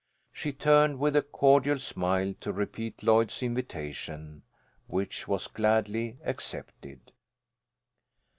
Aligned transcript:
She 0.31 0.51
turned 0.51 0.97
with 0.97 1.15
a 1.15 1.21
cordial 1.21 1.77
smile 1.77 2.33
to 2.39 2.51
repeat 2.51 3.03
Lloyd's 3.03 3.43
invitation, 3.43 4.41
which 4.87 5.27
was 5.27 5.45
gladly 5.47 6.17
accepted. 6.23 7.11